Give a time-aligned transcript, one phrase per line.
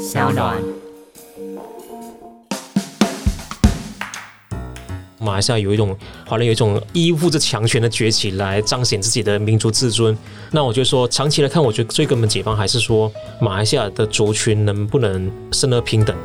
[0.00, 0.56] 小暖。
[5.18, 5.94] 马来西亚有一种
[6.26, 10.16] 华人有一种依附着强权的崛起来彰显自己的民族自尊。
[10.50, 16.16] 那我就说，长期来看，我觉得最根本解放还是说，马来西亚的族群能不能生而平等。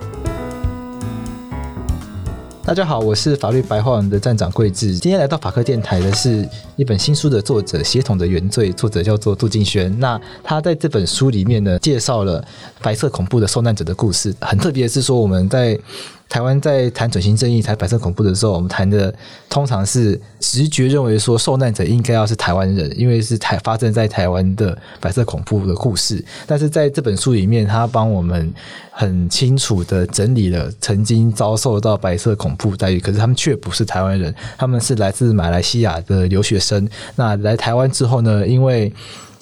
[2.65, 4.97] 大家好，我是法律白话文的站长桂智。
[4.97, 9.95] 今天来到法科电台的是一本新书的作者《协同的原罪》，作者叫做杜敬轩。
[9.99, 12.43] 那他在这本书里面呢，介绍了
[12.81, 14.33] 白色恐怖的受难者的故事。
[14.41, 15.79] 很特别是说，我们在
[16.27, 19.13] 台湾在谈转型正义、谈白色恐怖的时候，我们谈的
[19.49, 26.23] 通常是直觉认为说受难者应该要是台湾人，因为是台发生在台湾的白色恐怖的故事。
[26.45, 28.53] 但是在这本书里面，他帮我们
[28.91, 36.87] 很清楚的整理了曾经遭受到白色恐怖待遇，可是他们却不是台湾人，他们是来自马来西亚的留学生。
[37.15, 38.91] 那来台湾之后呢，因为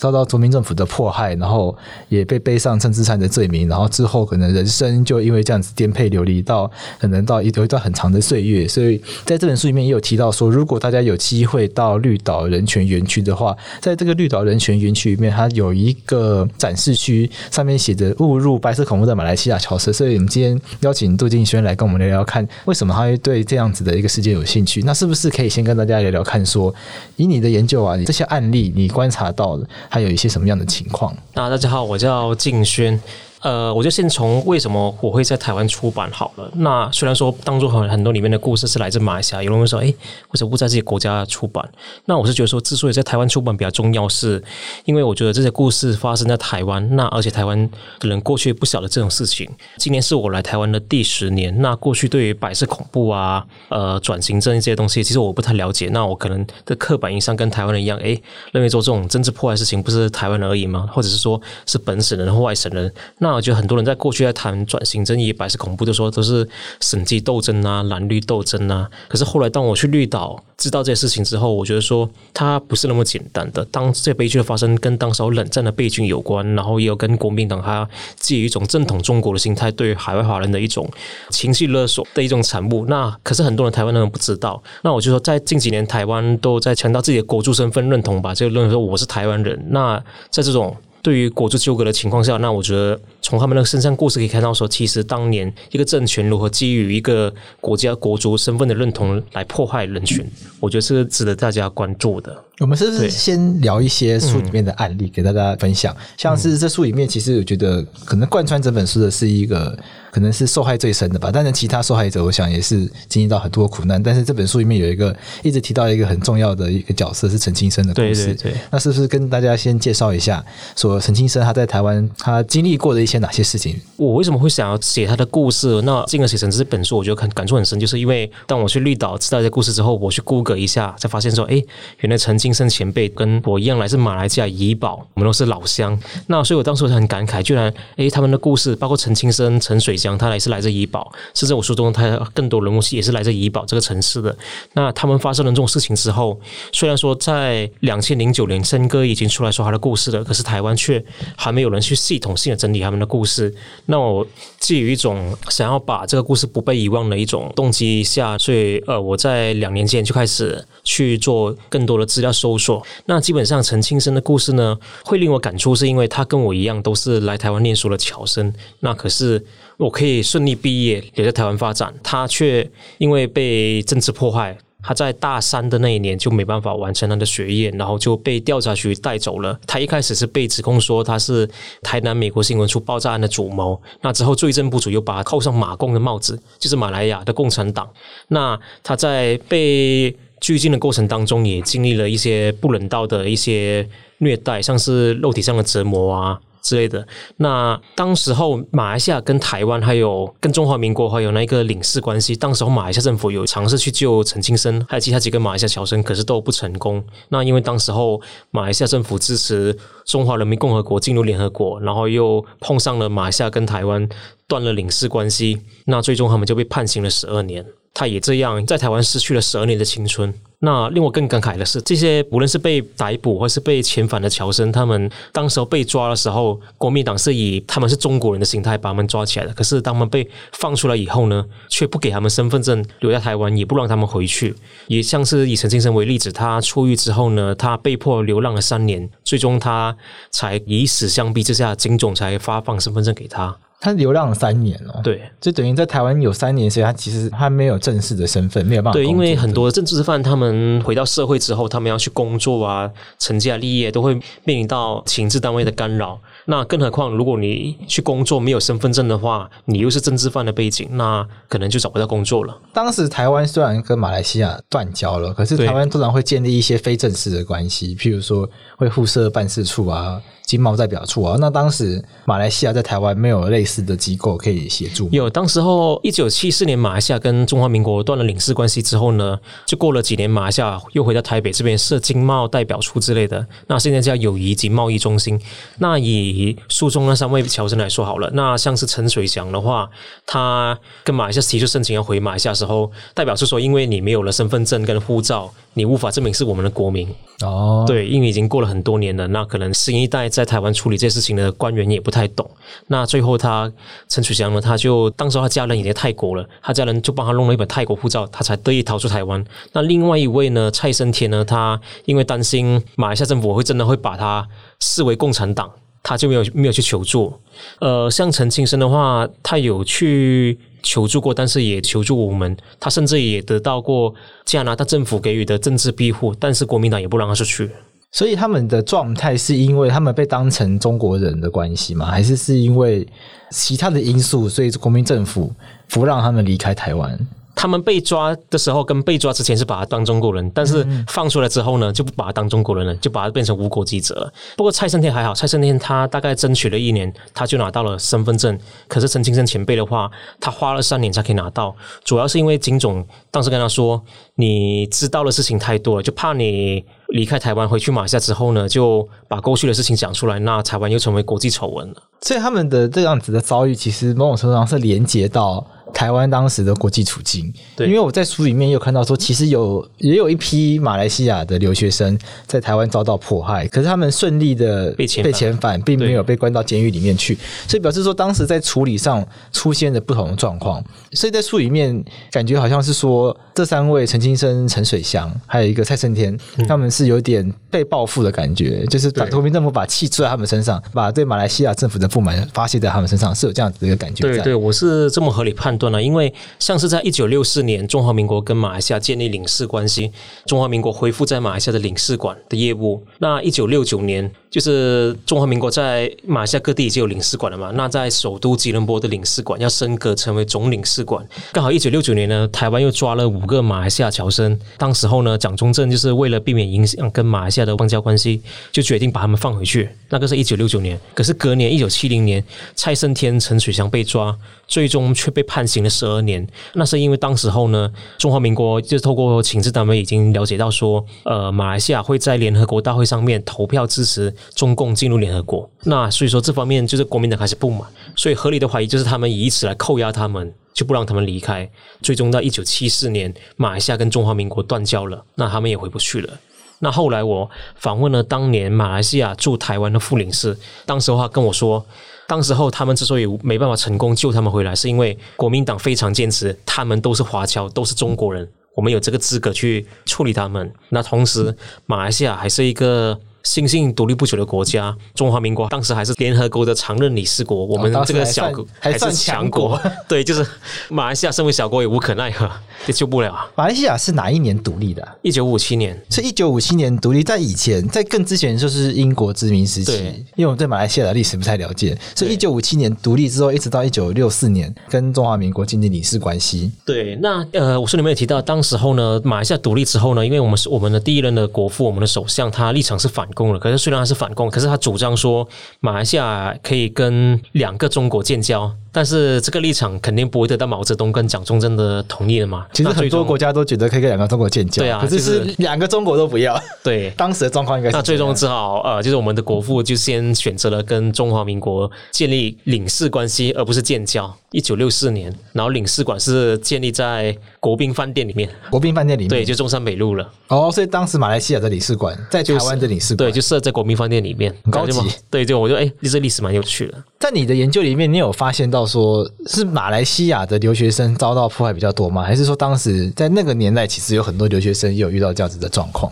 [0.03, 1.73] 遭到国民政府的迫害，然后
[2.09, 19.93] 也被背上政治犯的罪名，然后之后可能人生就因为这样子颠沛流离到可能到一有一段很长的岁月，所以在这本书里面也有提到说，如果大家有机会到绿岛人权园区的话，在这个绿岛人权园区里面，它有一个展示区，上面写着“误入白色恐怖的马来西亚侨社”。
[19.93, 24.81] 所以我们今天邀请杜敬轩来跟我们聊聊看，为什么他会对这样子的一个事件有兴趣？
[24.83, 26.75] 那是不是可以先跟大家聊聊看说，
[27.15, 29.65] 以你的研究啊，你这些案例你观察到的。
[29.93, 31.15] 还有一些什么样的情况？
[31.35, 32.99] 那大家好，我叫静轩。
[33.43, 36.49] 呃，我就先从为什么我会在台湾出版好了。
[36.55, 39.95] 那虽然说当中很很多里面的故事是来自马来西亚，有人会说，哎，为
[40.35, 41.69] 什么不在这些国家出版？
[42.05, 44.41] 那我是觉得说，之所以在台湾出版比较重要，是
[44.85, 47.69] 因为我觉得这些故事发生在台湾，那而且台湾
[47.99, 49.49] 的人过去不晓得这种事情。
[49.77, 55.89] 今年是我来台湾的第十年，那过去对于白色恐怖啊、呃转型正义这些东西，其实我不太了解。
[55.89, 58.17] 那我可能的刻板印象跟台湾人一样，哎，
[58.53, 60.87] 认为说这种政治迫害事情不是台湾人而已吗？
[60.93, 62.89] 或者是说是本省人或外省人？
[63.17, 66.47] 那我觉得很多人在过去在谈转型正义、白色恐怖就说，都是
[66.81, 68.89] 审计斗争啊、蓝绿斗争啊。
[69.07, 73.65] 可是后来当我去绿岛知道这些事情之后，我觉得说它不是那么简单的。
[73.65, 77.87] 当这些悲剧的发生跟当时冷战的背景有关，然后也有跟国民党他
[78.17, 80.89] 基于一种正统中国的心态对海外华人的一种
[81.29, 82.85] 情绪勒索的一种产物。
[82.87, 84.61] 那可是很多人台湾人不知道。
[84.81, 89.59] 那我就说，在近几年台湾都在强调自己的国族身份认同吧，就认为说我是台湾人。
[89.69, 92.99] 那在这种对于国族纠葛的情况下，那我觉得
[93.33, 100.23] 从他们的身上故事可以看到，说其实当年一个政权如何基于一个国家国族身份的认同来破坏人群，
[100.59, 102.43] 我觉得是值得大家关注的。
[102.59, 105.97] 我们是不是先聊一些书里面的案例给大家分享？
[106.15, 109.75] 像是这书里面，其实我觉得可能贯穿整本书的是一个。
[110.13, 114.01] 可能是受害最深的吧，但是其他受害者，我想也是经历到很多苦难。
[114.03, 118.27] 但是这本书里面有一个一直提到一个很重要的一个角色是陈清生的故事。
[118.27, 120.45] 对对对，那是不是跟大家先介绍一下，
[120.75, 123.79] 说陈清生他在台湾他经历过的一些哪些事情？
[123.95, 125.81] 我为什么会想要写他的故事？
[125.83, 131.63] 那进而写成这本书，我觉得很感触很深，就是因为当我去绿岛知道这故事之后，我去 Google 一下，才发现说，哎，
[131.99, 135.97] 原来陈清生前辈跟我一样来自马来西亚怡保，我们都是老乡。
[136.27, 141.09] 那所以我当时很感慨，居然哎，他们的故事，包括陈清生、陈水江，他也是来自怡保。
[141.33, 144.35] 甚至我书中他更多人物也是来自怡保这个城市的。
[144.73, 146.37] 那他们发生了这种事情之后，
[146.73, 151.03] 虽然说在两千零九年森哥已经出来说他的故事了，可是台湾却
[151.37, 153.53] 还没有人去系统性的整理他们的的故事。
[153.87, 154.25] 那我
[154.59, 162.81] 基于一种想要把这个故事不被遗忘的一种动机下，所以呃，我在两年前就开始去做更多的资料搜索。
[163.05, 168.53] 那基本上陈清生的故事呢，会令我感触，是因为他跟我一样都是来台湾念书的侨生。
[168.79, 169.45] 那可是。
[169.77, 172.69] 我可以顺利毕业，留在台湾发展，他却
[172.99, 179.57] 因为被政治迫害，他在大三的那一年就没办法完成他的学业，然后就被调查局带走了。
[179.65, 181.49] 他一开始是被指控说他是
[181.81, 187.89] 台南美国新闻处爆炸案的主谋，那之后罪证不足，又把他扣上马共的帽子，就是马来亚的共产党。
[188.27, 196.39] 那他在被拘禁的过程当中，也经历了一些不人道的一些虐待，像是肉体上的折磨啊。
[196.63, 197.05] 之类的。
[197.37, 207.03] 那当时候，马来西亚跟台湾还有跟中华民国还有那个领事关系，当时候马来西亚政府有尝试去救陈清生，还有其他几个马来西亚侨生，可是都不成功。
[207.29, 208.19] 那因为当时候
[208.49, 214.07] 马来西亚政府支持中华人民共和国进入联合国，然后又碰上了马来西亚跟台湾
[214.47, 217.65] 断了领事关系，那最终他们就被判刑了十二年。
[217.93, 220.33] 他也这样在台湾失去了十二年的青春。
[220.65, 229.53] 那令我更感慨的是，这些无论是被逮捕或是被遣返的侨生，他们当时候被抓的时候，国民党是以他们是中国人的心态把他们抓起来的。
[229.53, 234.55] 可是当他们被放出来以后呢，却不给他们身份证，留在台湾，也不让他们回去。
[234.87, 239.93] 也像是以陈先生为例子，他出狱之后呢，他被迫流浪了三年，最终他
[240.31, 243.57] 才以死相逼之下，警总才发放身份证给他。
[243.79, 248.97] 他流浪了三年哦，对，就等于在台湾有三年，所以他其实还没有正式的身份，没有办法。
[248.97, 250.52] 对，因为很多政治犯他们
[250.83, 252.89] 回到社会之后，他们要去工作啊，
[253.19, 254.13] 成家立业，都会
[254.43, 256.19] 面临到情治单位的干扰。
[256.45, 262.57] 那更何况，如果你去工作没有身份证的话，你又是政治犯的背景，那可能就找不到工作了。
[262.73, 271.37] 当时台湾虽然跟马来西亚断交了，可是台湾通常会建立一些非正式的关系，譬如说会互设办事处啊、经贸代表处啊。
[271.39, 275.09] 那当时马来西亚在台湾没有类似的机构可以协助。
[275.11, 283.45] 有，当时候一九七四年马来西亚跟中华民国断了领事关系之后呢，就过了几年，马来西亚又回到台北这边设经贸代表处之类的。
[283.67, 285.39] 那现在叫友谊及贸易中心。
[285.79, 289.89] 那以书中那三位侨生来说好了，那像是陈水祥的话，
[290.25, 297.07] 他跟马来西亚提出申请要回马来西亚的时候，代表是说，因为你没有了身份证跟护照，你无法证明是我们的国民。
[297.41, 302.49] 哦，对，因为已经过了很多年了，那可能新一代在台湾处理这些事情的官员也不太懂。
[302.87, 303.71] 那最后他
[304.07, 309.43] 陈楚祥呢，他就当时他家人已经在泰国了，他家人就帮他弄了一本泰国护照，他才得以逃出台湾。
[309.73, 314.47] 那另外一位呢，蔡生天呢，他因为担心马来西亚政府会真的会把他
[314.79, 315.69] 视为共产党。
[316.03, 317.33] 他就没有没有去求助，
[317.79, 322.55] 呃，像陈庆生的话，他有去求助过，但是也求助无门。
[322.77, 324.13] 他甚至也得到过
[324.43, 327.71] 加拿大政府给予的政治庇护，但是国民党也不让他出去。
[328.11, 332.05] 所以他们的状态是因为他们被当成中国人的关系吗？
[332.05, 333.07] 还是是因为
[333.49, 335.51] 其他的因素，所以国民政府
[335.89, 337.17] 不让他们离开台湾？
[337.55, 344.33] 他们被抓的时候跟被抓之前是把他当中国人，但是放出来之后呢，就不把他当中国人了，就把他变成无国籍者了。
[344.57, 348.57] 不过蔡胜天还好，蔡胜天他大概争取了一年，他就拿到了身份证。
[348.87, 350.09] 可是陈清生前辈的话，
[350.39, 354.01] 他花了三年才可以拿到，主要是因为警总当时跟他说，
[354.35, 361.95] 你知道的事情太多了，就怕你离开台湾回去马来西亚之后呢，就把过去的事情讲出来，那台湾又成为国际丑闻了。
[362.21, 365.65] 所以他们的这样子的遭遇，其实某种程度上是连接到。
[365.93, 372.17] 台湾当时的国际处境，对，因为我在书里面有看到说，其实有也有一批马来西亚的留学生
[372.47, 377.37] 在台湾遭到迫害，可是他们顺利的被遣被遣返，并没有被关到监狱里面去，
[377.67, 380.83] 所以表示说当时在处理上出现了不同的状况。
[381.13, 386.35] 所以在书里面感觉好像是说，这三位陈清生、陈水祥，还有一个蔡胜天，
[386.67, 394.23] 他们是有点被报复的感觉，就是把国民政府把气出在他们身上，把对马来西亚政府的不满发泄在他们身上，是有这样子的一个感觉。
[394.23, 395.82] 对对，我是这么合理判断。
[396.01, 400.11] 因为像是在一九六四年，中华民国跟马来西亚建立领事关系，
[400.45, 403.03] 中华民国恢复在马来西亚的领事馆的业务。
[403.19, 407.71] 那一九六九年，就是中华民国在马来西亚各地已经有领事馆了嘛？
[407.73, 411.27] 那在首都吉隆坡的领事馆要升格成为总领事馆。
[411.51, 414.55] 刚好一九六九年呢，台湾又抓了五个马来西亚侨生。
[414.77, 419.89] 当时候呢，蒋中正就是为了避免影响跟马来西亚的邦交关系，就决定把他们放回去。
[420.09, 420.99] 那个是一九六九年。
[421.15, 422.43] 可是隔年一九七零年，
[422.75, 426.47] 蔡胜天、陈水祥被抓，最终却被判刑了十二年。
[426.75, 434.31] 那是因为当时候呢，中华民国就透过情治单位已经了解到说，呃，马来西亚会在联合国大会上面投票支持。
[434.55, 437.81] 中共进入联合国，那所以说这方面就是国民党开始不满，
[438.15, 441.69] 所以合理的怀疑就是他们以此来扣押他们，就不让他们离开。
[442.01, 446.33] 最终到一九七四年，马来西亚跟中华民国断交了，那他们也回不去了。
[446.79, 451.85] 那后来我访问了当年马来西亚驻台湾的副领事，当时的话跟我说，
[452.27, 460.73] 当时候他们之所以没办法成功救他们回来，是因为国民党非常坚持，他们都是华侨，都是中国人，我们有这个资格去处理他们。
[460.89, 463.19] 那同时，马来西亚还是一个。
[463.43, 470.45] 新兴独立不久的国家，中华民国当时还是联合国的常任理事国，我们这个小国还是强国， 对，就是
[470.89, 472.49] 马来西亚身为小国也无可奈何，
[472.87, 473.35] 也救不了。
[473.55, 475.05] 马来西亚是哪一年独立的？
[475.21, 477.23] 一九五七年，是一九五七年独立。
[477.23, 479.93] 在以前，在更之前就是英国殖民时期。
[480.35, 486.71] 因为我们对马来西亚的历史不太了解，所以一九五七年独立之后，一直到一九六四年跟中华民国建立领事关系。
[486.85, 493.27] 对，那呃，我书里面有提到，当时候呢，马来西亚独立之后呢，因为我们是我们的第一任的国父，我们的首相，他立场是反。
[493.33, 495.47] 共的，可是虽然他是反共，可是他主张说
[495.79, 502.62] 马来西亚可以跟两个中国建交，但是这个立场肯定不会得到毛泽东跟蒋中正的同意的嘛。
[502.71, 506.59] 其实很多国家都觉得可以跟两个中国建交，对啊，可是是两个中国都不要。
[506.83, 507.95] 对， 当时的状况应该是。
[507.95, 514.33] 那最终只好呃，就是我们的国父就先选择了跟中华民国建立领事关系，而不是建交。
[514.51, 518.47] 一九六四年，然后领事馆是建立在国宾饭店里面。
[518.69, 520.29] 国宾饭店里面，对，就中山北路了。
[520.49, 524.99] 哦，所以当时马来西亚的领事馆在台湾的领事馆，对，就设在国宾饭店里面，很高级。
[525.31, 527.03] 对，就我觉得，哎，这历史蛮有趣的。
[527.23, 532.21] 在你的研究里面，你有发现到说是马来西亚的留学生遭到迫害比较多吗？
[532.21, 536.11] 还是说当时在那个年代，其实有很多留学生也有遇到这样子的状况？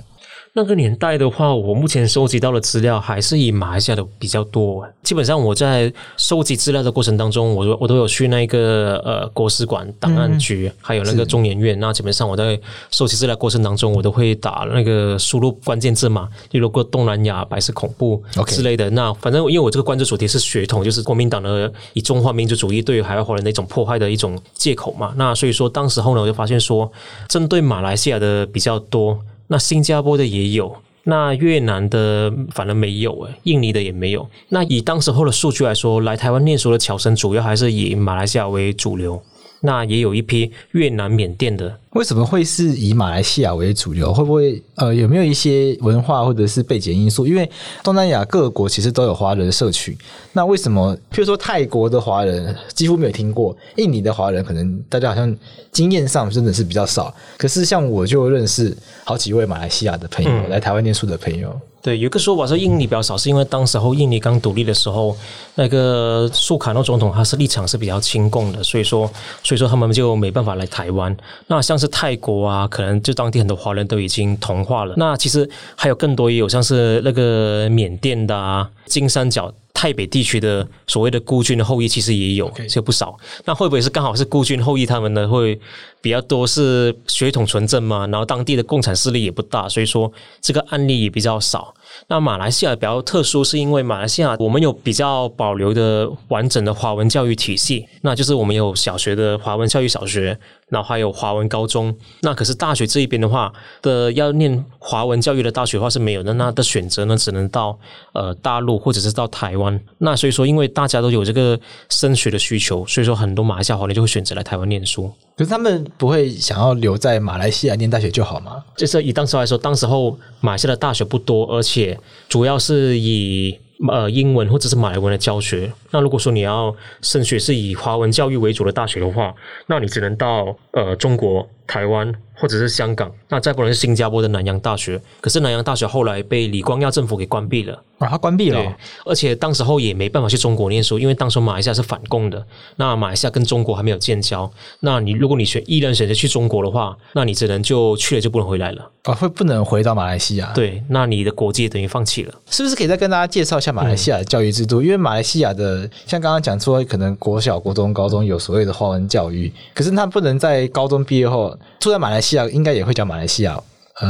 [0.54, 4.86] 那个年代的话，我目前收集到的资料还是以马来西亚的比较多。
[5.02, 11.80] 基本上我在收集资料的过程当中，我我都有去那个呃国史馆档案局，嗯、还有那个中研院。
[11.80, 18.90] 那基本上我在收集资料过程当中，我都会打那个输入关键字嘛，例如过东南亚白色恐怖之类的。
[18.90, 25.14] 那反正因为我这个关注主题是血统，就是国民党的以中华民族主义对于海外华人的一种破坏的一种借口嘛。
[25.16, 26.92] 那所以说当时候呢，我就发现说，
[27.30, 29.18] 针对马来西亚的比较多。
[29.52, 34.26] 那新加坡的也有，那越南的反而没有诶，印尼的也没有。
[34.48, 39.22] 那以当时候的数据来说，来台湾念书的侨生主要还是以马来西亚为主流。
[39.62, 41.76] 那也有一批越南、缅甸的。
[41.92, 44.14] 为什么会是以马来西亚为主流？
[44.14, 47.28] 会不会呃有没有一些文化或者是背景因素？
[47.28, 47.50] 因为
[47.84, 49.96] 东南亚各国其实都有华人社群。
[50.32, 55.36] 那为什么，譬如说泰国的华人几乎没有听过，印尼的华人可能大家好像
[55.72, 57.14] 经验上真的是比较少。
[57.38, 61.60] 可是像我就认识好几位马来西亚的朋友，嗯、来台湾念书的朋友。
[61.82, 65.18] 对，有个说法说印尼比较少，是因为当时候印尼刚独立的时候，
[65.56, 69.10] 那个苏卡诺总统他是立场是比较亲共的，所以说
[69.44, 71.16] 所以说他们就没办法来台湾。
[71.48, 74.94] 那像是泰国啊，可能就当地很多华人都已经同化了。
[74.96, 79.52] 那其实还有更多也有像是那个缅甸的啊，金三角。
[79.74, 83.18] 泰北地区的所谓的孤军的后裔，其实也有，就不少。
[83.46, 84.86] 那会不会是刚好是孤军后裔？
[84.86, 85.60] 他们呢会
[86.02, 88.06] 比较多是血统纯正嘛？
[88.08, 90.12] 然后当地的共产势力也不大，所以说
[90.42, 91.74] 这个案例也比较少。
[92.08, 100.38] 那马来西亚比较特殊，是因为马来西亚我们有比较保留的完整的华文教育体系，那就是我们有小学的华文教育小学，
[100.72, 101.96] 然后还有华文高中。
[102.22, 107.78] 那可是大学这一边的话的要念华文教育的大学的话是没有的，那的选择呢只能到
[108.14, 109.80] 呃大陆或者是到台湾。
[110.00, 111.60] 那所以说，因为大家都有这个
[111.90, 115.12] 升学的需求，所以说很多马来西亚华人就会选择来台湾念书。
[115.38, 118.64] 可是他们不会想要留在马来西亚念大学就好吗？
[118.78, 122.00] 就是以当时来说，当时候马来西亚的大学不多，而且
[122.30, 123.58] 主要是以
[123.90, 125.72] 呃英文或者是马来文的教学。
[125.92, 129.34] 那如果说你要升学是以华文教育为主的大学的话，
[129.68, 132.14] 那你只能到呃中国台湾。
[132.42, 135.00] 或者是香港，那再不然是新加坡的南洋大学。
[135.20, 138.74] 可是南洋大学后来被李光耀政府给关闭了，啊，它关闭了，哦，
[139.06, 142.44] 而且当时候也没办法去中国念书，因为当时马来西亚是反共的。
[142.78, 150.52] 那马来西亚跟中国还没有建交，那你如果你选依然选择去中国的话，那你只能就去了就不能回来了啊，会不能回到马来西亚？
[150.56, 152.34] 对，那你的国籍等于放弃了。
[152.50, 154.82] 是不是可以再跟大家介绍一下马来西亚的教育制度？
[154.82, 163.08] 嗯、因为马来西亚的像刚刚讲说，可能国小、国中、高中有所谓的华文教育，可是他不能在高中毕业后住在马来西亚，应该也会讲。
[163.08, 163.60] 马来西亚，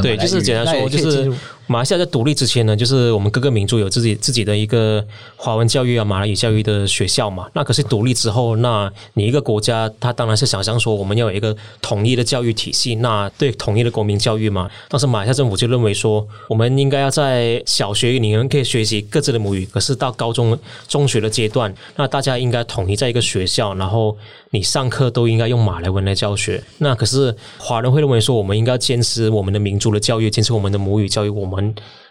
[0.02, 1.32] 对，就是简单说，就是。
[1.72, 5.02] 马来西亚在独立之前呢，就是我们各个民族有自己自己的一个
[5.36, 7.48] 华文教育啊、马来语教育的学校嘛。
[7.54, 14.70] 那可是独立之后，那你一个国家，他当然是想象说我们要有一个统一的教育体系，那对统一的国民教育嘛。
[14.90, 24.14] 当时马来西亚政府就认为说，我们应该要在小学你们可以学习各自的母语，可是到高中、中学的阶段，那大家应该统一在一个学校，然后
[24.50, 26.62] 你上课都应该用马来文来教学。
[26.76, 31.61] 那可是华人会认为说，我们应该坚持我们的民族的教育，坚持我们的母语教育，我们。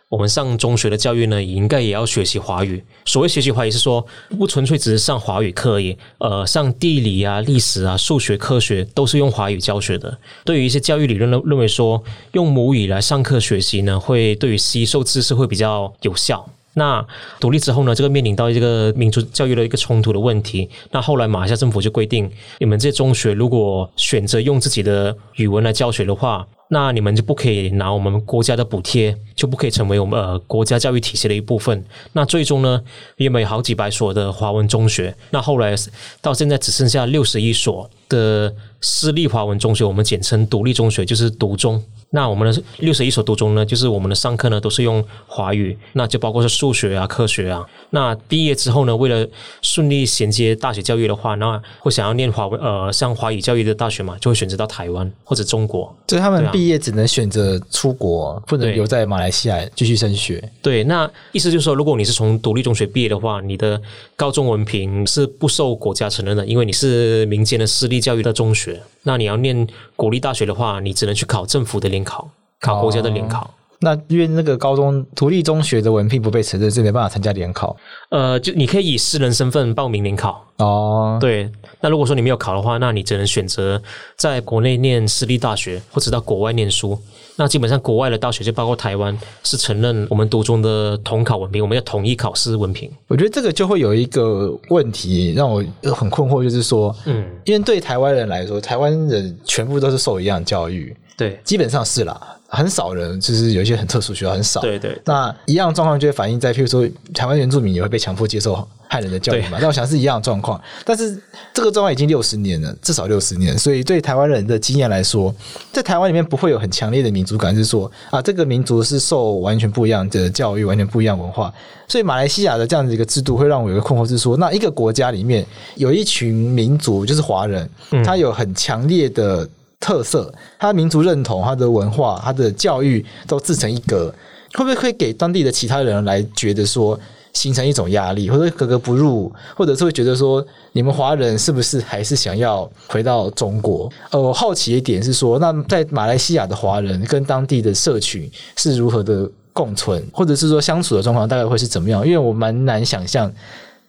[0.10, 2.84] 我们上中学的教育呢，应该也要学习华语。
[3.06, 4.06] 所谓学习华语，是说
[4.38, 5.98] 不纯粹只是上华语课而已。
[6.18, 10.18] 呃，上地理啊、历史啊、数学、科学都是用华语教学的。
[10.44, 12.04] 对于一些教育理论认认为说，
[12.34, 16.46] 用母语来上课学习呢，会对于吸收知识会比较有效。
[16.74, 17.06] 那
[17.40, 20.70] 独立之后呢，这个面临到这个民族教育的一个冲突的问题。
[20.92, 22.30] 那后来马来西亚政府就规定，
[22.60, 31.84] 你们这些中学如果选择用自己的语文来教学的话，那你们就不可以拿我们国家的补贴，就不可以成为我们呃国家教育体系的一部分。
[32.14, 32.82] 那最终呢，
[33.18, 35.76] 因为有好几百所的华文中学，那后来
[36.22, 41.82] 到现在只剩下六十一所的私立华文中学，我们简称独立中学，就是独中。
[42.14, 47.66] 那我们的六十一所独中呢，就是我们的上课呢都是用华语，那就包括是数学啊、科学啊。
[47.92, 49.26] 那毕业之后呢，为了
[49.62, 55.96] 顺利衔接大学教育的话，那会想要念华文呃，像华语教育的大学嘛，就会选择到台湾或者中国。
[56.10, 60.44] 所以他们毕业只能选择出国，不能留在马来西亚继续升学。
[60.62, 63.82] 对，那意思就是说，如果你是从独立中学毕业的话，你的
[64.18, 68.71] 高中文凭是不受国家承认的，因为你是民间的私立教育的中学。
[69.04, 73.42] 那你要念国立大学的话，你只能去考政府的联考，考国家的联考。
[73.42, 73.50] 哦
[73.84, 77.76] 那因为那个高中独立中学的文凭不被承认，是没办法参加联考。
[78.10, 81.18] 呃，就你可以以私人身份报名联考哦。
[81.20, 81.50] 对，
[81.80, 83.82] 那如果说你没有考的话，那你只能选择
[84.16, 87.02] 在国内念私立大学，或者到国外念书。
[87.42, 92.88] 那基本上国外的大学，就包括台湾，是承认我们读中的统考文凭，我们要统一考试文凭。
[93.08, 102.38] 我觉得这个就会有一个问题让我很困惑，就是说，嗯，因为对台湾人来说，台湾人全部都是受一样教育，对，基本上是啦。
[102.54, 104.60] 很少人，就是有一些很特殊学校很少。
[104.60, 109.58] 对对，那一样状况就会反映在，譬如说台湾原住民也会被强迫接受汉人的教育嘛。
[109.62, 111.18] 那我想是一样的状况，但是
[111.54, 113.58] 这个状况已经六十年了，至少六十年。
[113.58, 115.34] 所以对台湾人的经验来说，
[115.72, 121.54] 在台湾里面不会有很强烈的民族感，是说啊，这个民族是受完全不一样的教育，完全不一样文化。
[121.88, 127.70] 所以马来西亚的这样的一个制度，会让我有一个困惑，是说，那一个国家里面有一群民族，就是华人，
[128.04, 129.48] 他有很强烈的。
[129.82, 134.14] 特色，他的民族认同、他的文化、他的教育都自成一格，
[134.54, 136.98] 会不会会给当地的其他人来觉得说
[137.34, 143.92] 形成一种压力，或者格格不入，或者是会觉得说你们华人是不是还是想要回到中国？
[144.12, 152.06] 呃，我好奇一点是说，那在马来西亚的华人跟当地的社群是如何的共存，或者是说相处的状况大概会是怎么样？
[152.06, 153.32] 因为我蛮难想象，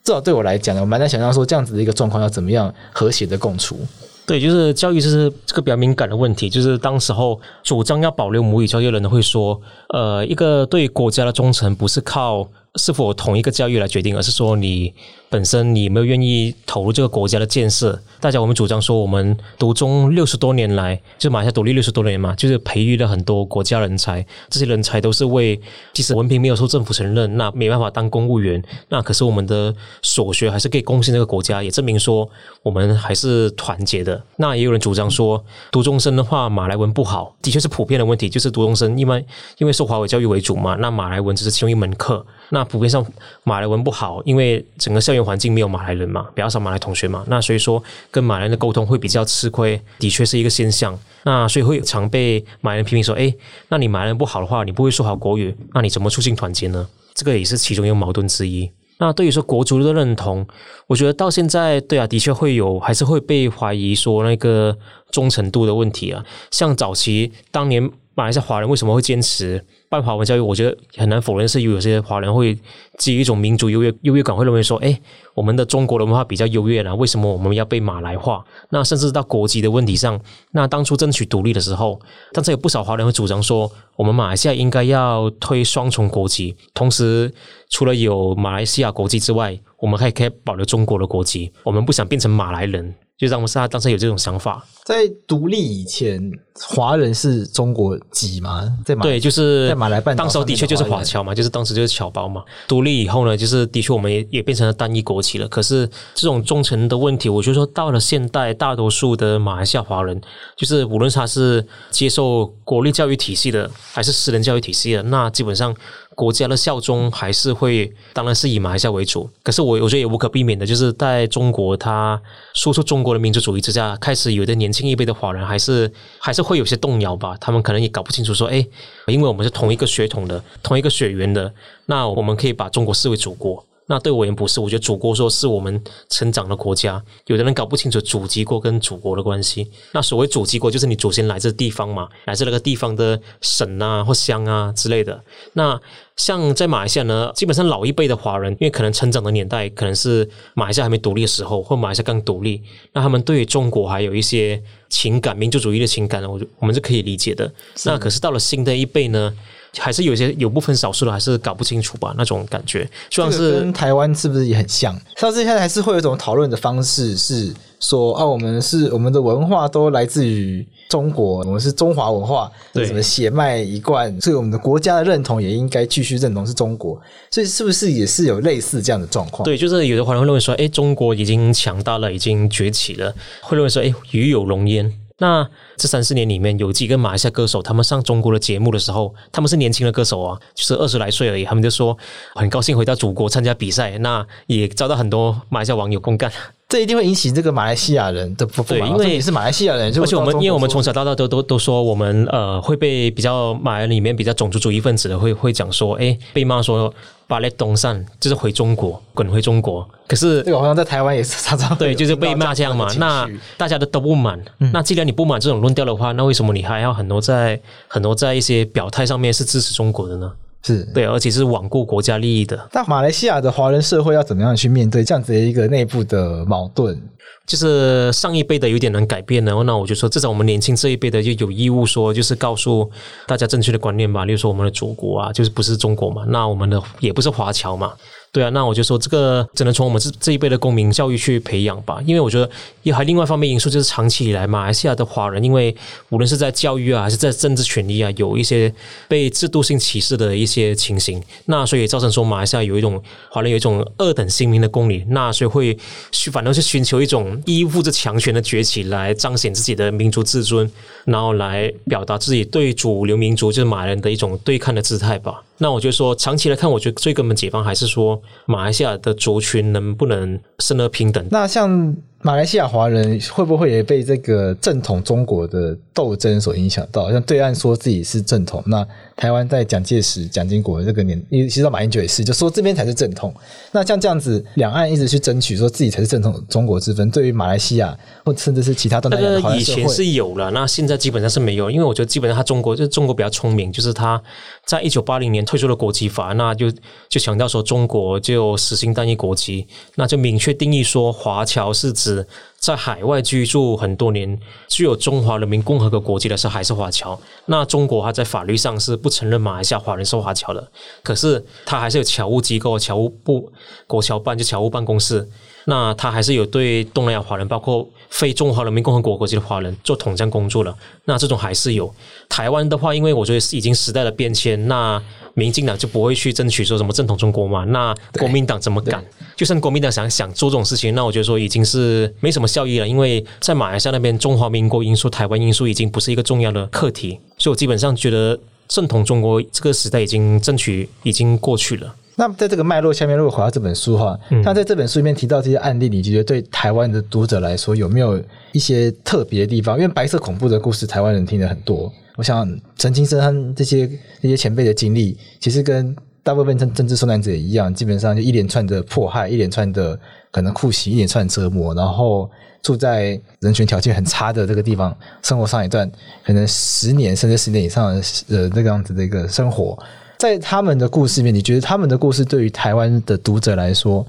[0.02, 3.78] 至少对我来讲呢，我蛮难想象说这样子的一个状况要怎么样和谐的共处。
[4.26, 6.48] 对，就是教育，是这个比较敏感的问题。
[6.48, 14.94] 就是当时候主张要保留母语教育的人会说，呃，一个对国家的忠诚不是靠是否同一个教育来决定，而是说你。
[15.32, 17.98] 本身你有没有愿意投入这个国家的建设？
[18.20, 24.22] 大家我们主张说，我们独中六十多年来，就马来西亚独立六十多年嘛，就是培育了很多国家人才。
[24.50, 25.58] 这些人才都是为，
[25.94, 32.28] 即使文凭没有受政府承认，那没办法当公务员，那可是我们的所学还是可以贡献这个国家，也证明说
[32.62, 34.22] 我们还是团结的。
[34.36, 39.24] 那也有人主张说，独中生的话，马来文不好，的确是普遍的问题，就是独中生因为
[39.56, 42.22] 因为受华为教育为主嘛，那马来文只是其中一门课。
[42.50, 43.02] 那普遍上
[43.44, 50.98] 马来文不好，因为整个校园环境没有马来人嘛，比较少马来同学嘛，那所以说跟马来人的沟通会比较吃亏，的确是一个现象。
[51.24, 53.32] 那所以会常被马来人批评说：“诶，
[53.68, 58.70] 那你马来人不好的话，你不会说好国语，那你怎么促进团结呢？”这个也是其中一个矛盾之一。
[58.98, 60.46] 那对于说国族的认同，
[60.86, 64.76] 我觉得到现在，对啊，的确会有，还是会被怀疑说那个
[65.10, 66.24] 忠诚度的问题啊。
[66.50, 69.64] 像早期当年马来西亚华人为什么会坚持？
[69.88, 72.59] 办华文教育，我觉得很难否认是有些华人会
[72.99, 74.99] 基于一种民族优越优越感，会认为说，哎，
[75.35, 78.42] 我们的中国的文化比较优越了，为什么我们要被马来化？
[78.71, 80.19] 那甚至到国籍的问题上，
[80.52, 82.01] 那当初争取独立的时候，
[82.33, 87.33] 但是有不少华人会主张说，我们马来西亚应该要推双重国籍，同时
[87.68, 92.94] 除了有马来西亚国籍之外，我们还可以保留中国的国籍，我们不想变成马来人。
[93.22, 96.20] 就让我们是他当时有这种想法，在独立以前，
[96.61, 98.68] 华人是中国籍吗？
[98.85, 102.42] 在马对，就是在马来半岛，当时候的确就是华侨嘛，就是当时就是侨胞嘛。
[102.66, 105.46] 独立以后呢，就是的确我们也也变成了单一国籍了。
[105.46, 110.20] 可是这种忠诚的问题，我觉得说到了现代，大多数的马来西亚华人，
[110.56, 115.72] 就是无论他是接受国立教育体系的，还是私人教育体系的，那基本上。
[116.14, 119.29] 国家的效忠还是会，当然是以马来西亚为主。
[119.42, 122.20] 可是我我觉得也无可避免的，就是在中国，他
[122.55, 127.37] 输出中国的民族主义之下，开始有的年轻一辈的华人还是还是会有些动摇吧。
[127.40, 128.66] 他们可能也搞不清楚说，哎，
[129.07, 131.53] 因为我们是同一个血统的，同一个血缘的，
[131.87, 133.64] 那我们可以把中国视为祖国。
[133.87, 137.03] 那对我也不是，我觉得祖国说是我们成长的国家。
[137.27, 139.68] 有的人搞不清楚祖籍国跟祖国的关系。
[139.92, 145.23] 那所谓祖籍国，就是你祖先来自地方嘛，来自那个地方的省啊或乡啊之类的。
[145.55, 145.79] 那
[146.16, 157.53] 像在马来西亚呢，基本上老一辈的华人，因为可能成长的年代可能是马来西亚还没独立的时候，或马来西亚刚独立，那他们对于中国还有一些情感、民族主义的情感，我我们是可以理解的。
[157.85, 159.35] 那可是到了新的一辈呢？
[159.78, 164.94] 还是有些有部分少数的还是搞不清楚吧，那种感觉，就像是跟台湾是不是也很像？
[165.16, 177.00] 像是现在还是会有一种讨论的方式，是说啊，我们是我们的文化都来自于中国，我们是中华文化，对什么血脉一贯，所以我们的国家的认同也应该继续认同是中国。
[177.30, 179.42] 所以是不是也是有类似这样的状况？
[179.42, 184.92] 对，就是有的华人会认为说，哎，中国已经强大了，已经崛起了，会认为说，哎，鱼有龙焉。
[185.22, 191.44] 那这三四年里面，有几个马来西亚歌手，他们上中国的节目的时候，他们是年轻的歌手啊，就是二十来岁而已。
[191.44, 191.96] 他们就说
[192.35, 196.32] 很高兴回到祖国参加比赛，那也遭到很多马来西亚网友公干。
[196.72, 198.66] 这一定会引起这个马来西亚人的不满。
[198.80, 206.92] 对，因为你是马来西亚人，而且我们因为我们从小到大都都都说我们呃会被比较马来人里面比较种族主义分子的会会讲说，哎，被骂说。
[207.28, 209.88] 巴勒东散就是回中国，滚回中国。
[210.06, 212.87] 可是这个好像在台湾也是常常 对，就是被骂这样嘛。
[212.98, 217.58] 那大家的都不满，嗯、那既然你不满这种论调的话，那为什么你还要很多在
[217.88, 220.30] 很多在一些表态上面是支持中国的呢？
[220.64, 222.68] 是对，而且是罔顾国家利益的。
[222.72, 227.01] 那马来西亚的华人社会要怎么样去面对这样子的一个内部的矛盾？
[227.44, 232.88] 就是上一辈的有点难改变呢，那我就说，至少我们年轻这一辈的就有义务说，就是告诉
[233.27, 234.25] 大家正确的观念吧。
[234.25, 237.92] 例如说，我们的祖国啊，就是不是中国嘛，那我们的也不是华侨嘛。
[238.33, 242.49] 对啊，那我就说这个只能从我们这这一辈的公民教育去培养吧，因为我觉得
[242.83, 245.77] 也还另外一方面因素就是长期以来马来西亚的华人，因为
[246.09, 248.73] 无论是在教育啊还是在政治权利啊，有一些
[249.07, 255.77] 被制度性歧视的一些情形，那所以造成说马来西亚有一种华人有一种二等公民的公理，那所以会
[256.11, 260.71] 去反正是寻求一种依附着强权的崛起来彰显自己的民族自尊，
[261.05, 265.42] 然后来表达自己对主流民族就是马来人的一种对抗的姿态吧。
[265.62, 271.27] 那我就说，长期来看，我觉得最根本解放还是说，马来西亚的族群能不能生而平等？
[271.31, 271.96] 那像。
[272.24, 277.11] 马来西亚华人会不会也被这个正统中国的斗争所影响到？
[277.11, 283.35] 像对岸说自己是正统，那台湾在蒋介石、蒋经国这个年，其实马英九也是，就说这边才是正统。
[283.72, 291.68] 那像这样子，两岸一直去争取说自己才是正统中国之分，对于马来西亚或甚至是其他东南亚的华人社会，以前是有了，那现在基本上是没有。
[291.68, 294.22] 因为我觉得基本上他中国就中国比较聪明，就是他
[294.64, 296.70] 在一九八零年推出了国籍法，那就
[297.08, 302.12] 就强调说中国就实行单一国籍，那就明确定义说华侨是指。
[302.59, 307.18] 在海外居住很多年，具有中华人民共和国国籍的是还是华侨。
[307.46, 310.70] 那中国它在法律上是不承认马来西亚华人是华侨的，
[311.03, 313.53] 可是他还是有侨务机构、侨务部、
[313.87, 315.29] 国侨办就侨务办公室。
[315.66, 320.77] 那他还是有对东南亚华人，包括非中华人民共和国国籍的华人做统战工作了。
[321.05, 321.92] 那这种还是有。
[322.29, 325.01] 台湾的话，因为我觉得是已经时代的变迁，那
[325.35, 327.64] 民进党就不会去争取说什么正统中国嘛。
[327.64, 329.05] 那国民党怎么敢？
[329.37, 332.88] 就算国民党想想做这种事情，那我觉得说已经是没什么效益了。
[332.88, 341.94] 因为在马来西亚那边，中华民国因素、台湾因素已经不是一个重要的课题，所以我基本上觉得正统中国这个时代已经争取已经过去了。
[342.16, 348.22] 那在这个脉络下面，如果回到这本书的话，那在这本书里面提到这些案例，你觉得对台湾的读者来说有没有
[348.53, 349.77] 一些特别的地方？
[349.77, 351.90] 因为白色恐怖的故事，台湾人听的很多。
[352.16, 352.46] 我想
[352.77, 353.88] 陈清生他这些
[354.20, 359.98] 这些前辈的经历，其实跟大部分政政治受难者也一样，基本上就一连串的迫害，一连串的
[360.31, 362.31] 可能酷刑，一连串折磨，然后
[362.62, 365.90] 住在人权条件很差的这个地方，生活上一段
[366.22, 369.79] 可能十年甚至十年以上的呃这个样子的一个生活。
[370.22, 374.06] 在他们的故事里面，你觉得他们的故事对于台湾的读者来说，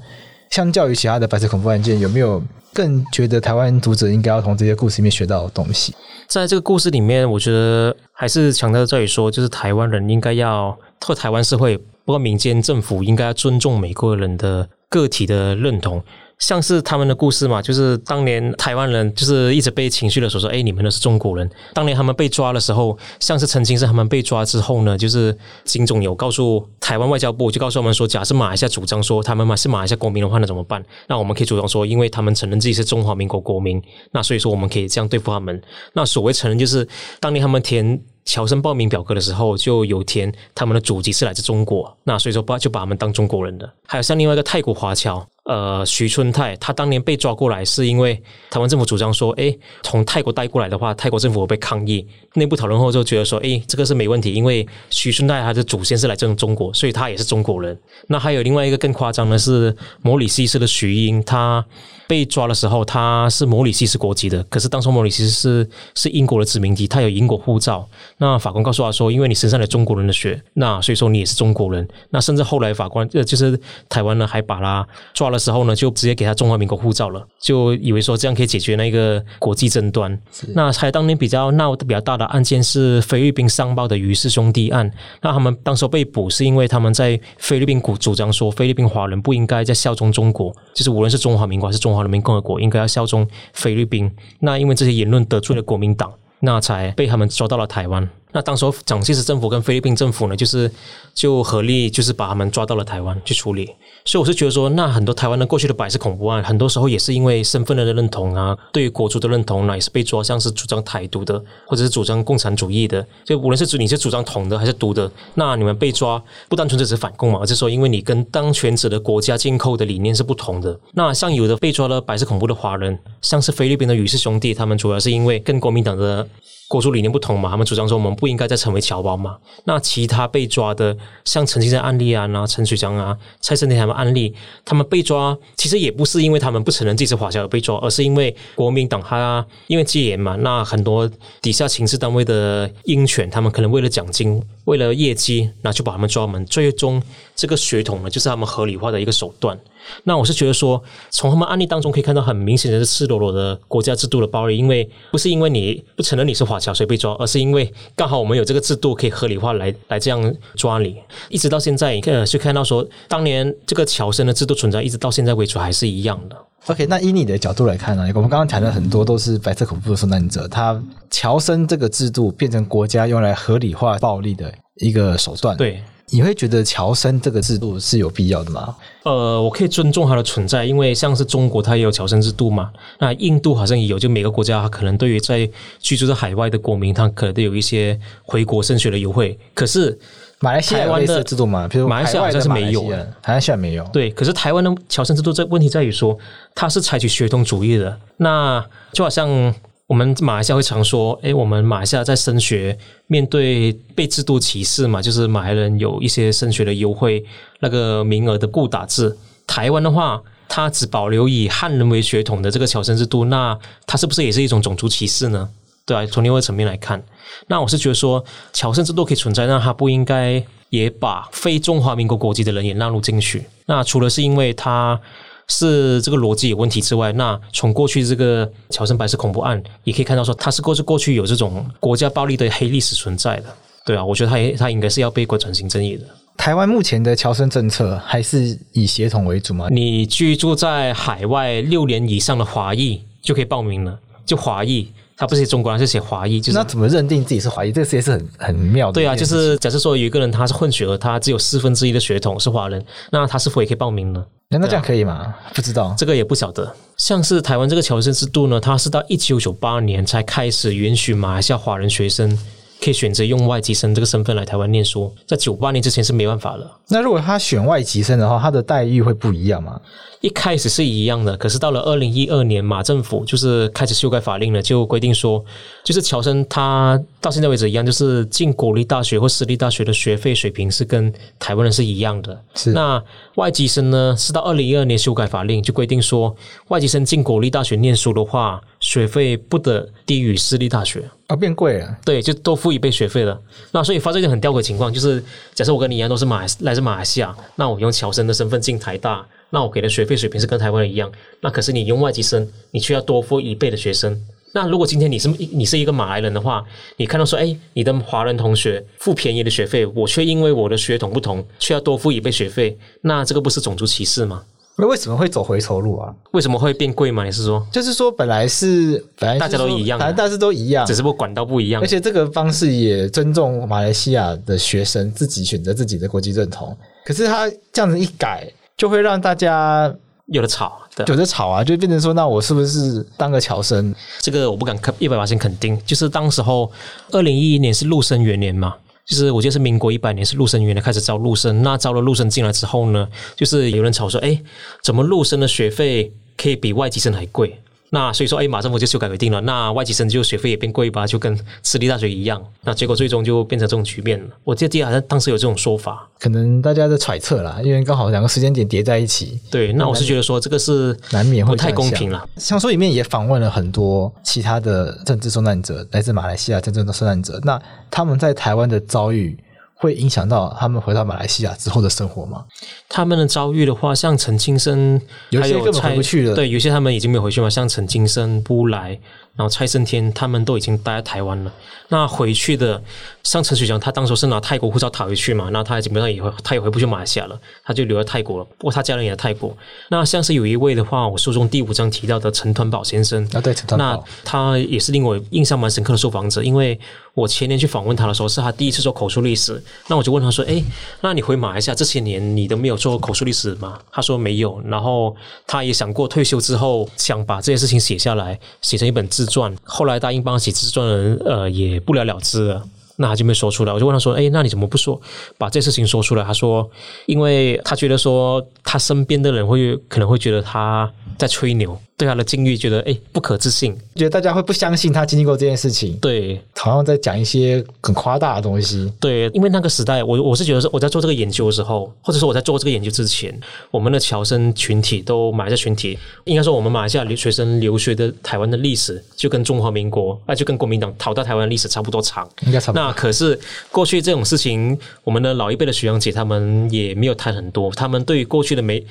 [0.52, 2.40] 相较于其他的白色恐怖案件，有没有
[2.72, 5.92] 更觉得台湾读者应该要从这些故事里面学到的东西？
[6.28, 16.00] 在这个故事里面，我觉得还是强调在于说，就是台湾人应该要，或台湾社会，包括民间政府，应该要尊重每个人的个体的认同。
[16.40, 21.50] 像是他们的故事嘛，就是当年台湾人就是一直被情绪勒索说，哎，你们都是中国人。
[21.74, 30.84] 当年他们被抓的时候，像是曾经是他们被抓之后呢，就是金总有告诉台湾外交部，就告诉我们说，假设马来西亚主张说他们嘛是马来西亚公民的话，那怎么办？
[31.08, 35.62] 那我们可以主张说，因为他们承认自己是中华民国国民，那所以说我们可以这样对付他们。
[35.94, 36.86] 那所谓承认，就是
[37.20, 43.72] 当年他们填侨生报名表格的时候，就有填他们的祖籍是来自中国，那所以说把就把他们当中国人的。
[43.88, 45.26] 还有像另外一个泰国华侨。
[45.44, 48.16] 呃，徐春泰他当年被抓过来，是因为
[48.50, 52.08] 台湾政府主张说，哎，从泰国带过来的话，泰国政府会被抗议。
[52.36, 57.78] 内部讨论后就觉得说，哎，这个是没问题，因为徐春泰他的祖先是来自中国，所以他也是中国人。
[58.08, 61.66] 那还有另外一个更夸张的是，摩里西斯的徐英，他
[62.08, 67.86] 被抓的时候，他是摩里西斯国籍的，可是当初摩里西斯是是英国的殖民地，他有英国护照。
[68.20, 71.86] 那法官告诉他说，因为你身上有中国人的血，那所以说你也是中国人。
[72.12, 75.34] 那甚至后来法官呃，就是台湾呢，还把他抓。
[75.34, 80.16] 的时候呢，就直接给他中华民国护照了，就以为说这样可以解决那个国际争端。
[80.50, 84.92] 那还当年比较闹得比较大的案件是菲律宾商报的余氏兄弟案。
[85.24, 94.12] 那他们当时被捕是因为他们在菲律宾主主张说，菲律宾华人不应该在效忠中国，就是无论是中华民国还是中中华人民共和国，应该要效忠菲律宾。
[94.40, 98.10] 那因为这些言论得罪了国民党，那才被他们抓到了台湾。
[98.32, 100.72] 那当时候蒋介石政府跟菲律宾政府呢，就是
[101.14, 103.70] 就合力就是把他们抓到了台湾去处理。
[104.06, 120.78] 所以我是觉得说，那很多台湾的过去的白色恐怖案，很多时候也是因为身份的认同啊，对于国族的认同呢，也是被抓，像是主张台独的，或者是主张共产主义的，就无论是主你是主张统的还是独的，那你们被抓不单纯只是反共嘛，而是说因为你跟当权者的国家建构的理念是不同的。
[120.94, 126.28] 那像有的被抓了白色恐怖的华人，像是菲律宾的余氏兄弟，他们主要是因为跟国民党的。
[126.68, 129.38] 国足理念不同嘛，他们主张说我们不应该再成为侨胞嘛。
[129.66, 134.34] 那其他被抓的，像陈金山案例啊、陈水祥啊、蔡胜天他们案例，
[134.66, 141.10] 他们被抓其实也不是因为他们不承认自己是华侨而被抓，而是因为国民党他因为戒严嘛，那很多
[141.42, 146.44] 底下情治单位的鹰犬，他们可能为了奖金、为了业绩，那就把他们抓满。
[146.46, 147.02] 最终
[147.36, 149.60] 这个血统呢，就是他们合理化的一个手段。
[150.04, 160.96] 那我是觉得说，从他们案例当中可以看到很明显的是赤裸裸的国家制度的暴力，因为不是因为你不承认你是华侨所以被抓，而是因为刚好我们有这个制度可以合理化来来这样抓你，
[161.30, 166.36] 一直到现在，呃，就看到说当年这个侨生的制度存在，一直到现在为止还是一样的。
[166.68, 168.04] OK，那以你的角度来看呢？
[168.16, 175.58] 我们刚刚谈的很多都是白色恐怖的受难者，他侨生这个制度变成国家用来合理化暴力的一个手段。
[175.58, 175.84] 对。
[176.14, 178.76] 你会觉得侨生这个制度是有必要的吗？
[179.02, 185.50] 呃，我可以尊重它的存在，因为像是中国它也有侨生制度嘛，那印度好像也有，就每个国家它可能对于在
[185.80, 189.36] 居住在海外的国民，它可能都有一些回国升学的优惠。
[189.56, 189.98] 可是
[190.40, 191.68] 马来西亚有类似的制度吗？
[191.68, 193.84] 比如马来西亚好像是没有，马来西亚没有。
[193.92, 196.16] 对，可是台湾的侨生制度在问题在于说，
[196.54, 199.52] 它是采取血统主义的，那就好像。
[199.88, 207.24] 我们马来西亚会常说，诶，我们马来西亚在升学面对被制度歧视嘛，就是马来人有一些升学的优惠，
[207.60, 209.16] 那个名额的固打制。
[209.46, 215.50] 台湾的话，它只保留以汉人为血统的这个侨生制度，那它是不是也是一种种族歧视呢？
[215.86, 217.04] 对啊，从另外一层面来看，
[217.48, 223.44] 那我是觉得说，侨生制度可以存在，那它不应该也把非中华民国国籍的人也纳入进去。
[223.66, 225.00] 那除了是因为它。
[225.48, 233.46] 是这个逻辑有问题之外，那从过去这个乔森白色恐怖案也可以看到，说它是过去过去有这种国家暴力的黑历史存在的。
[233.86, 236.06] 对啊，我觉得他也他应该是要被过转型正义的。
[236.38, 239.68] 台湾目前的侨生政策还是以血统为主吗？
[239.70, 244.88] 你居住在海外六年以上的华裔就可以报名了，就华裔。
[245.16, 247.72] 他不是写中国人，是写华裔，就是那怎么认定自己是华裔？
[247.72, 248.94] 这个事情是很很妙的。
[248.94, 254.26] 对啊，就是假设说有一个人他是混血儿，他只有四分之一的血统是华人，那他是否也可以报名呢？
[254.54, 255.14] 难道这样可以吗？
[255.14, 256.74] 啊、不知道，这个也不晓得。
[256.96, 262.38] 像是台湾这个侨生制度呢，它是到一九九八年才开始允许马来西亚华人学生
[262.84, 266.70] 可以选择用外籍生这个身份来台湾念书，在九八年之前是没办法的。
[266.90, 269.80] 那如果他选外籍生的话，他的待遇会不一样吗？
[270.20, 275.44] 一开始是一样的，可是到了二零一二年，马政府就是开始修改法令了，就规定说，
[275.84, 282.42] 就是侨生他到现在为止一样，就是进国立大学或私立大学的学费水平是跟台湾人是一样的。
[282.56, 282.72] 是。
[282.72, 283.02] 那
[283.36, 286.34] 外籍生呢，是到二零一二年修改法令，就规定说，
[286.70, 291.00] 外籍生进国立大学念书的话，学费不得低于私立大学。
[291.00, 291.98] 啊、哦，变贵了。
[292.04, 293.40] 对，就多付一倍学费了。
[293.72, 299.26] 那所以发生一个很吊诡情况，就是假设我跟你一样都是马来来自马来西亚，那我用侨生的身份进台大。
[299.52, 304.20] 那我给的学费水平是跟台湾人一样，那可是你用外籍生，你却要多付一倍的学生。
[304.52, 306.64] 那如果今天你是你是一个马来人的话，
[306.98, 314.44] 你看到说，哎，你的华人同学付便宜的学费，我却因为我的血统不同，却要多付一倍学费，那这个不是种族歧视吗？
[314.76, 316.14] 那为什么会走回头路啊？
[316.32, 317.24] 为什么会变贵吗？
[317.24, 317.66] 你是说？
[317.72, 326.76] 就是说本来是本来大家都一样，本来大家都一样，只是不管道不一样，而且这个方式也尊重马来西亚的学生自己选择自己的国际认同。
[327.06, 329.94] 可是他这样子一改，就会让大家。
[330.28, 333.94] 有的吵，对，有的吵啊，就变成说，那我是不是当个侨生？
[334.22, 335.78] 这个我不敢肯一百八千肯定。
[335.86, 336.72] 就是当时候，
[337.12, 338.74] 二零一一年是陆生元年嘛，
[339.06, 341.62] 就是我记得是民国一百年是陆生原来开始招陆生。
[341.62, 344.42] 那招了陆生进来之后呢，就是有人吵说，哎，
[344.82, 347.60] 怎么陆生的学费可以比外籍生还贵？
[347.94, 352.44] 那所以说，哎，马政府就修改规定了，那外籍生就学费也变贵吧，就跟私立大学一样。
[352.64, 354.26] 那结果最终就变成这种局面了。
[354.44, 359.40] 我记得好像当时有这种说法，可能大家在揣测啦，因为刚好两个时间点叠在一起。
[359.52, 362.28] 对，那我是觉得说这个是难免会不太公平了。
[362.38, 369.38] 像说里面也访问了很多其他的政治受难者，来自马来西亚政治的受难者，那他们在台湾的遭遇。
[369.84, 372.46] 会影响到他们回到马来西亚之后的生活吗？
[372.88, 376.34] 他们的遭遇的话，像陈清生，有些根本回不去了。
[376.34, 377.50] 对，有些他们已经没有回去嘛。
[377.50, 378.98] 像陈清生、布莱，
[379.36, 381.52] 然后蔡胜天他们都已经待在台湾了。
[381.90, 382.82] 那回去的，
[383.24, 388.46] 像陈水祥，他当时是拿泰国护照逃回去嘛，那他基本上也回，他也回不去马来西亚了，他就留在泰国了。
[388.58, 389.56] 不过他家人也在泰国。
[389.90, 396.80] 那像是有一位的话，我书中第五章提到的陈团宝先生啊，对，陈团宝，那他也是令我印象蛮深刻的受访者，因为
[397.14, 399.62] 我前年去访问他的时候，是他第一次做口述历史。
[399.88, 400.64] 那我就问他说：“哎，
[401.02, 404.60] 那你回马来西亚这些年，你都没有做口述历史吗？”他说没有。
[404.66, 405.16] 然后
[405.46, 409.56] 他也想过退休之后想把这些事情写下来，写成一本自自传。
[409.64, 412.64] 后来答应帮他写自传的人，呃，也不了了之了。
[412.96, 413.74] 那他就没说出来。
[413.74, 415.02] 我就问他说：“哎，那你怎么不说
[415.38, 416.70] 把这事情说出来？”他说
[417.08, 428.92] ：“因为他觉得说他身边的人会可能会觉得他在吹牛。”对他的境遇觉得哎不可置信，觉得大家会不相信他经历过这件事情，对，好像在讲一些很夸大的东西。
[429.00, 442.84] 对，因为那个时代，我我是觉得是我在做这个研究的时候，或者说我在做这个研究之前，我们的侨生群体都马来西亚群体，应该说我们马来西亚留学生留学的台湾的历史，就跟中华民国啊，就跟国民党逃到台湾的历史差不多长，应该差不多。
[442.84, 443.40] 那可是
[443.72, 448.84] 过去这种事情，我们的老一辈的学长姐他们也没有谈很多，他们对于过去的没。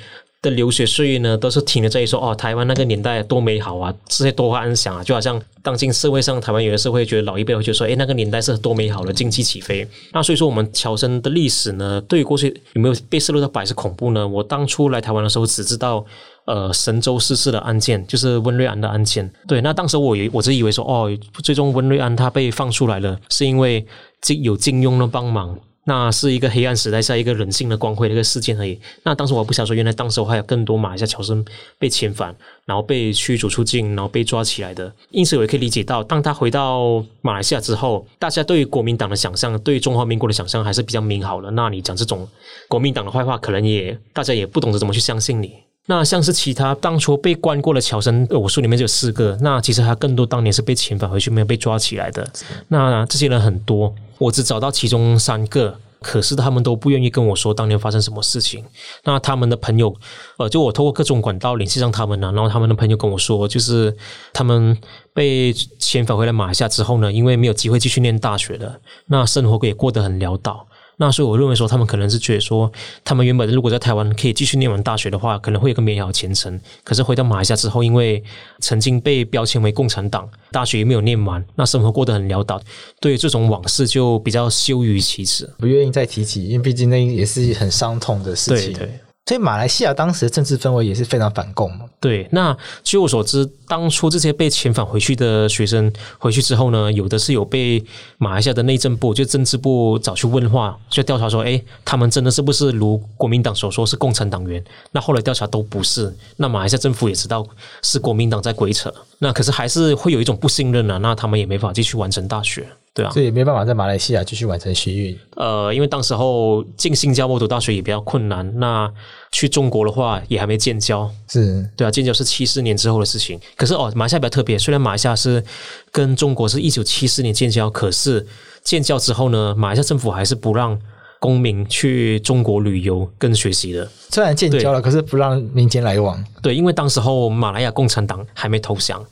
[0.42, 9.86] 的留学岁月呢，都是停留在说哦，台湾那个年代多美好啊，这些多安详啊，就好像当今社会上，台湾有的社会觉得老一辈会觉得说，诶，那个年代是多美好的，经济起飞。
[10.12, 14.26] 那所以说，我们侨生的历史呢，对于过去有没有被渗入到百是恐怖呢？
[14.26, 16.04] 我当初来台湾的时候，只知道
[16.46, 19.32] 呃神舟失事的案件，就是温瑞安的案件。
[19.46, 21.08] 对，那当时我以我只以为说，哦，
[21.44, 23.86] 最终温瑞安他被放出来了，是因为
[24.20, 25.56] 金有金庸的帮忙。
[25.84, 28.78] 那是一个黑暗时代下一个人性的光辉的一个事件而已。
[29.02, 31.44] 那当时我不想说，原来当时我还有更多马来西亚侨生
[31.78, 34.92] 被遣返，然后被驱逐出境，然后被抓起来的。
[35.10, 41.50] 因此，我也可以理解到，当他回到马来西亚之后，大家对于国民党的想象，对于中华民国的想象还是比较美好的。
[41.50, 42.28] 那你讲这种
[42.68, 45.54] 国民党的坏话，可能也大家也不懂得怎么去相信你。
[45.86, 49.36] 那像是其他当初被关过的侨生，我书里面就有四个。
[49.40, 52.24] 那其实还有更多当年是被遣返回去没有被抓起来的。
[52.68, 53.92] 那这些人很多。
[54.22, 58.64] 我只找到其中三个，可是他们都不愿意跟我说当年发生什么事情。
[59.04, 59.94] 那他们的朋友，
[60.38, 63.96] 呃，就我通过各种管道联系上他们呢，然后他们的朋友跟我说，就是
[64.32, 64.76] 他们
[65.12, 70.66] 被遣返回来马来西亚之后呢，因为没有机会继续念大学了，那生活也过得很潦倒。
[71.02, 72.70] 那所以我认为说，他们可能是觉得说，
[73.02, 76.60] 他们原本如果在台湾可以继续念完大学的话，可能会有个美好的前程。
[76.84, 78.22] 可是回到马来西亚之后，因为
[78.60, 82.62] 曾经被标签为共产党，大学也没有念完，那生活过得很潦倒，
[83.00, 88.72] 对于这种往事就比较羞于启齿，不愿意再提起，因为毕竟那也是很伤痛的事情。
[88.72, 89.00] 对对。
[89.26, 91.86] 所以马来西亚当时的政治氛围也是非常反共嘛。
[92.00, 97.82] 对，那据我所知，当初这些被遣返回去的学生回去之后呢，有的是有被
[98.18, 104.62] 马来西亚的内政部，就政治部找去问话，就调查说，诶，他们真的是不是如国民党所说是共产党员？
[104.90, 106.12] 那后来调查都不是。
[106.36, 107.46] 那马来西亚政府也知道
[107.82, 112.66] 是国民党在鬼扯，那可是还是会有一种不信任啊，那他们也没法继续完成大学。
[112.94, 115.16] 对啊，所以也没办法在马来西亚继续完成学业。
[115.36, 118.92] 呃，因为当时候进新加坡读大学也比较困难，那
[119.32, 121.10] 去中国的话也还没建交。
[121.26, 123.40] 是，对啊，建交是七四年之后的事情。
[123.56, 125.42] 可是哦，马来西亚比较特别，虽然马来西亚是
[125.90, 128.26] 跟中国是一九七四年建交，可是
[128.62, 130.78] 建交之后呢，马来西亚政府还是不让
[131.18, 133.88] 公民去中国旅游跟学习的。
[134.10, 136.22] 虽然建交了，可是不让民间来往。
[136.42, 139.02] 对，因为当时候马来亚共产党还没投降。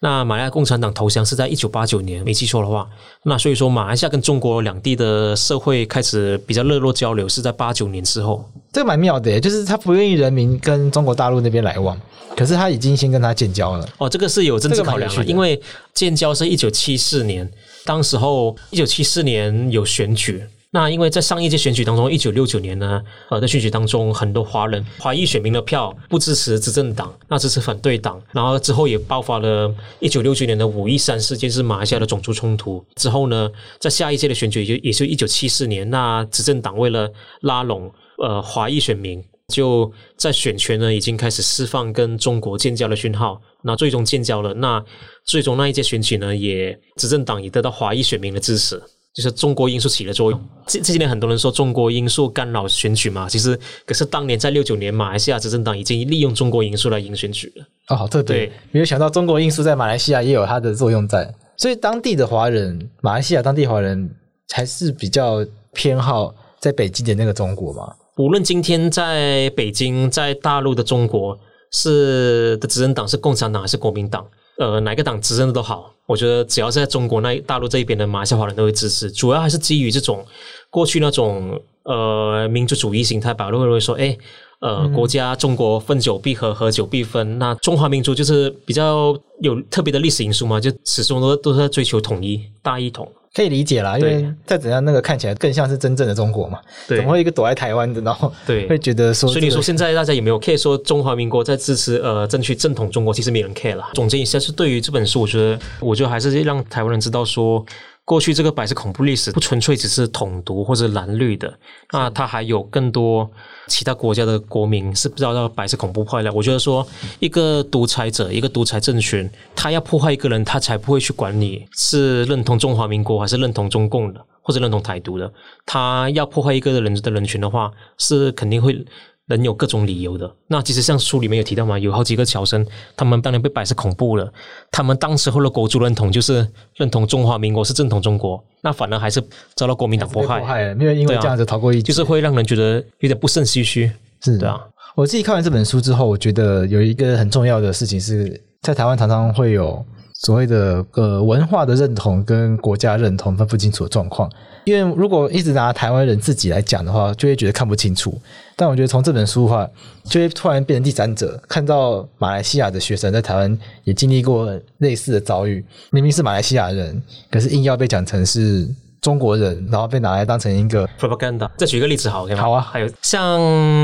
[0.00, 2.86] 那马来亚共产党投降是在一九八九年，没记错的话，
[3.24, 8.44] 那所以说马来西亚跟中国两地的社会开始比较热络交流是在八九年之后。
[8.72, 11.98] 这个蛮妙的，就是他不愿意人民跟中国大陆那边来往，
[12.36, 13.88] 可是他已经先跟他建交了。
[13.96, 15.60] 哦，这个是有政治考量的，因为
[15.94, 17.50] 建交是一九七四年，
[17.86, 20.44] 当时候一九七四年有选举。
[20.72, 28.20] 那因为在上一届选举当中，一九六九年呢，呃，在选举当中，很多华人华裔选民的票不支持执政党，那支持反对党。
[28.32, 32.84] 然后之后也爆发了一九六九年的五一三事件，是马来西亚的种族冲突。
[32.96, 33.50] 之后呢，
[33.80, 37.10] 在下一届的选举，也就也就一九七四年，那执政党为了
[37.42, 39.24] 拉拢呃华裔选民，
[39.54, 43.40] 就在选权呢已经开始释放跟中国建交的讯号。
[43.62, 44.84] 那最终建交了，那
[45.24, 48.82] 最终那一届选举呢，也执政党也得到华裔选民的支持。
[49.16, 50.38] 就是中国因素起了作用。
[50.66, 57.64] 这这几年很多人说中国因素干扰选举嘛，其实可是当年在六九年，马来西亚执政党已经利用中国因素来赢选举了。
[57.88, 61.34] 哦，好特别，对，没有想到中国因素在马来西亚也有它的作用在。
[61.56, 64.14] 所以当地的华人，马来西亚当地华人
[64.52, 67.90] 还是比较偏好在北京的那个中国嘛。
[68.18, 71.38] 无论今天在北京，在大陆的中国。
[71.76, 74.26] 是的执政党是共产党还是国民党，
[74.58, 80.24] 呃，哪个党执政的都好，我觉得只要是在中国那大陆这一边的马来西亚华人都会支持，主要还是基于这种
[80.70, 84.16] 过去那种呃民族主义心态吧，都会认为说，哎。
[84.58, 87.38] 呃，国家中国分久必合，合久必分。
[87.38, 93.98] 那中华民族就是比较有特别的历史因素嘛，就始终都都是在追求统一、大一统，可以理解啦。
[93.98, 96.58] 因为再怎样，那个看起来更像是真正的中国嘛。
[96.88, 99.40] 对，怎么会一个躲在台湾的，然后对，会觉得说、这个。
[99.40, 103.12] 所以你说现在大家有没有 care 说中华民国在支持呃争取正统中国？
[103.12, 103.84] 其实没人 care 了。
[103.92, 107.62] 总结一下，是对于这本书，我觉得，我觉得还是让台湾人知道说。
[108.06, 111.52] 过去这个白色恐怖历史不纯粹只是统独或者蓝绿的，
[111.90, 113.28] 那它还有更多
[113.66, 116.32] 其他国家的国民是不知道到白色恐怖坏了。
[116.32, 116.86] 我觉得说，
[117.18, 125.28] 一个独裁者，一个独裁政权，他要破坏一个人，他才不会去管你是认同中华民国还是认同中共的，或者认同台独的。
[125.66, 128.86] 他要破坏一个人的人群的话，是肯定会。
[129.26, 132.64] 人有各种理由的，那其实像书里面有提到嘛，有好几个侨生，
[132.96, 134.32] 他们当年被摆是恐怖了，
[134.70, 139.20] 他们当时候的国族认同就是认同中华民国是正统中国，那反而还是
[139.56, 143.90] 遭到国民党迫害，迫害，没有因为这样子逃过一劫，就是会让人觉得有点不胜唏嘘。
[144.22, 144.38] 是。
[144.38, 144.60] 对啊，
[144.94, 154.30] 我自己看完这本书之后，我觉得有一个很重要的事情是在台湾常常会有所谓的呃文化的认同跟国家认同分不清楚的状况。
[154.66, 158.20] 因为如果一直拿台湾人自己来讲的话，就会觉得看不清楚。
[158.56, 159.70] 但我觉得从这本书的话，
[160.04, 167.00] 就会突然变成第三者，看到马来西亚的学生在台湾也经历过类似的遭遇，明明是马来西亚人，
[167.30, 168.68] 可是硬要被讲成是。
[169.06, 171.48] 中国人，然后被拿来当成一个 propaganda。
[171.56, 172.36] 再举一个例子好，好吗？
[172.36, 172.60] 好啊。
[172.72, 173.40] 还有像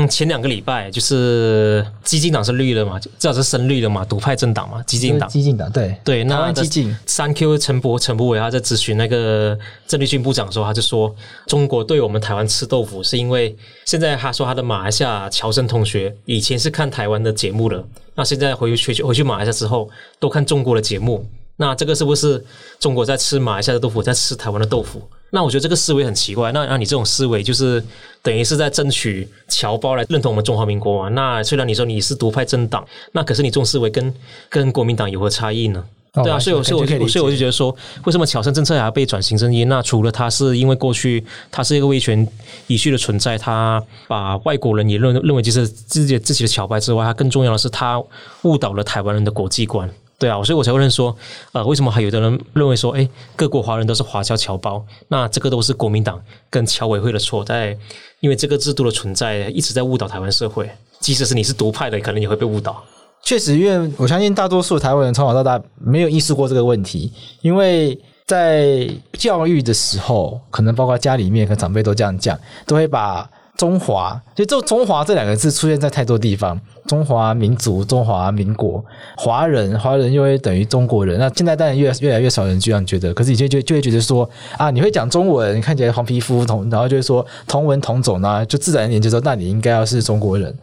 [0.09, 5.29] 前两个礼拜，就是激进党是绿的嘛，至少是深绿的嘛，独派政党嘛，激进党。
[5.29, 9.57] 激进党对对，那激进三 Q 陈博陈博伟他在咨询那个
[9.87, 11.15] 郑丽君部长的时候，他就说
[11.47, 13.55] 中国对我们台湾吃豆腐，是因为
[13.85, 17.81] 现在他说他的马来西亚侨生同学以前是看台湾的节目的，
[18.15, 21.25] 那现在回去回去马来西亚之后都看中国的节目。
[21.57, 22.43] 那这个是不是
[22.79, 25.01] 中国在吃马来西亚的豆腐，在吃台湾的豆腐？
[25.29, 26.51] 那我觉得这个思维很奇怪。
[26.51, 27.83] 那那你这种思维就是
[28.21, 31.09] 等于是在争取侨胞来认同我们中华民国嘛？
[31.09, 34.13] 那虽然你说你是独派政党，那可是你这种思维跟
[34.49, 35.83] 跟国民党有何差异呢？
[36.13, 37.75] 对啊，所以所以所以我就觉得说，
[38.05, 39.63] 为什么侨生政策还要被转型正义？
[39.65, 42.27] 那除了他是因为过去他是一个威权
[42.67, 47.99] 遗绪的存在，他把外国人也认认为就是自己自己的侨胞之外，他更重要的是他
[48.43, 49.89] 误导了台湾人的国际观。
[50.19, 51.13] 对啊，所以我才会认说，
[51.51, 54.81] 呃，为什么还有的人认为说，哎，各国华人都是华侨侨胞？
[55.09, 57.77] 那这个都是国民党跟侨委会的错，在
[58.21, 60.69] 因为这个制度的存在，一直在误导台湾社会。
[60.99, 62.81] 即使是你是独派的，可能也会被误导。
[63.21, 67.11] 确实，因为我相信大多数台湾人从小到大没有意识过这个问题，
[67.41, 73.29] 因为在教育的时候，可能包括家里面和长辈都这样讲，都会把。
[73.55, 76.59] 中华，就这“中华”这两个字出现在太多地方。
[76.87, 78.83] 中华民族、中华民国、
[79.15, 81.17] 华人、华人又会等于中国人。
[81.17, 90.53] 那现在当然越越来越少人这样觉得，可是以前就就会觉得说啊，你会讲中文，看起来黄皮肤同，然后就会说同文同种呢，就自然一点就说，那你应该要是中国人。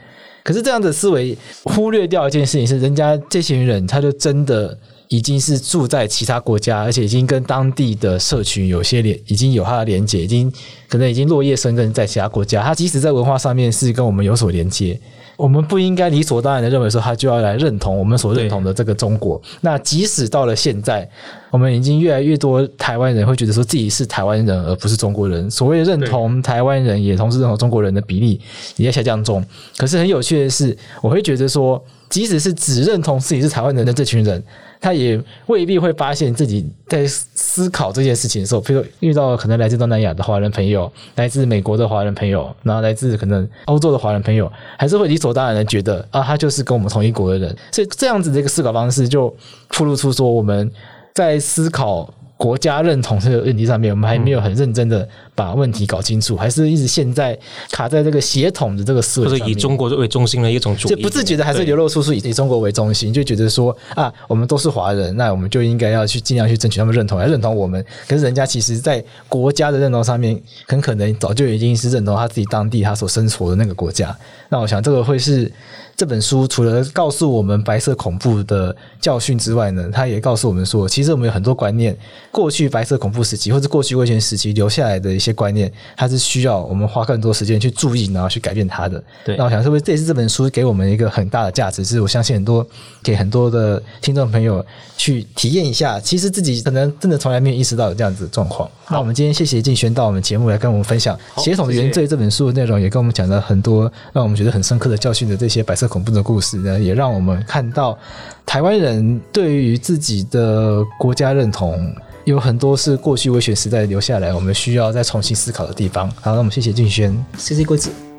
[0.43, 4.77] 可是这样的思维忽略掉一件事情是，人家这群人他就真的。
[5.11, 10.51] 已经是住在其他国家，而且已经跟当地的社群有些连，已经有他的连接，已经
[10.89, 12.63] 可能已经落叶生根在其他国家。
[12.63, 14.97] 他即使在文化上面是跟我们有所连接，
[15.37, 19.43] 我们不应该理所当然的认为说他就要来认同我们所认同的这个中国。
[19.63, 21.11] 那即使到了现在，
[21.51, 25.51] 我们已经越来越多台湾人会觉得说自己是台湾人而不是中国人。
[25.51, 28.41] 所谓认同台湾人也同时认同中国人的比例
[28.77, 29.45] 也在下降中。
[29.77, 34.41] 可是很有趣的是，我会觉得说，即使是只认同自己是台湾人的这群人。
[34.81, 47.57] 他也未必会发现自己在思考这件事情的时候，比如遇到可能来自东南亚的华人朋友，来自美国的华人朋友，然后来自可能欧洲的华人朋友，还是会理所当然的觉得啊，他就是跟我们同一国的人。
[47.71, 49.35] 所以这样子的一个思考方式，就
[49.69, 50.71] 透露出说我们
[51.15, 52.13] 在思考。
[52.41, 57.39] 国家认同这个问题上面，我们还没有很认真的把问题搞清楚，嗯、还是一直现在
[57.71, 67.85] 卡在这个协统的这个思维，或者以中国为中心的一种主义，就不自觉的还是流露出是以以中国为中心，就觉得说啊，我们都是华人，那我们就应该要去尽量去争取他们认同，来认同我们。
[68.09, 74.17] 可是人家其实，在国家的认同上面，很可能早就已经是认同他自己当地他所生活的那个国家。
[74.49, 75.53] 那我想这个会是。
[76.01, 81.95] 这本书除了告诉我们白色恐怖的教训之外呢，它也告诉我们说，其实我们有很多观念，
[82.31, 89.05] 过去白色恐怖时期或者过去威权时期留下来的一些观念，它是需要我们花更多时间去注意，然后去改变它的。
[89.27, 91.85] 对，那我想是不是这也是这本书给我们一个很大的价值？
[91.85, 92.67] 是我相信很多
[93.03, 94.65] 给很多的听众朋友
[94.97, 98.67] 去体验一下，其实自己可能真的从来没有意识到有这样子的状况。
[98.89, 105.90] 那我们今天谢谢静轩到我们节目来跟我们分享《协统的原罪》这本书的内容，也跟我们讲了很多让我们觉得很深刻的教训的这些白色。
[105.91, 107.99] 恐怖的故事呢，也让我们看到
[108.47, 116.09] 台湾人对于自己的国家认同有很多是过去威权时代留下来，我们需要再重新思考的地方。
[116.23, 118.10] 好，那我们谢谢俊轩，谢谢郭子。